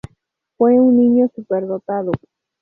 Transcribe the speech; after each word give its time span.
Fue 0.57 0.79
un 0.79 0.97
niño 0.97 1.29
superdotado. 1.35 2.11